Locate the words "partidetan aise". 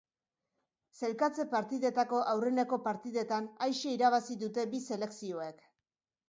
2.87-3.95